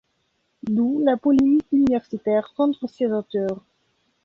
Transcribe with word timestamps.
D'où 0.63 0.99
la 1.05 1.15
polémique 1.15 1.67
universitaire 1.71 2.51
contre 2.57 2.87
ces 2.89 3.05
auteurs. 3.11 3.61